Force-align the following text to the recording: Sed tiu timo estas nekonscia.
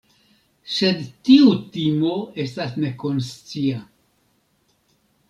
Sed 0.75 1.01
tiu 1.27 1.51
timo 1.75 2.13
estas 2.45 2.73
nekonscia. 2.85 3.83